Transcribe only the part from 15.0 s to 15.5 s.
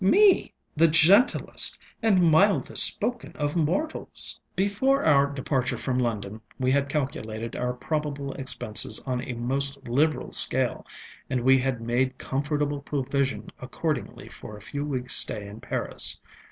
stay